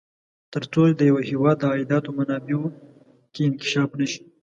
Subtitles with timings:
[0.53, 2.63] تر څو چې د یوه هېواد د عایداتو منابعو
[3.33, 4.21] کې انکشاف نه شي.